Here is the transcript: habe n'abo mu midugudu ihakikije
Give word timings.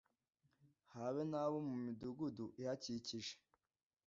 habe 0.93 1.21
n'abo 1.31 1.57
mu 1.67 1.75
midugudu 1.85 2.45
ihakikije 2.61 3.35